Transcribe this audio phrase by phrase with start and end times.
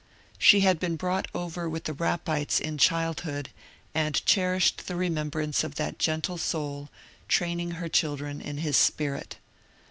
[0.39, 3.49] She had been brought over with the Rappites in childhood,
[3.93, 6.89] and cherished the remembrance of that gentle soul,
[7.27, 9.37] training her children in his spirit.